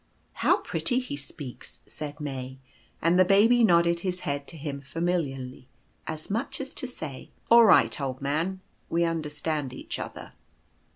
[0.47, 2.57] "How pretty he speaks," said May;
[3.03, 5.67] and the Baby nodded his head to him familiarly,
[6.07, 10.33] as much as to say:" All right, old man, we understand each other."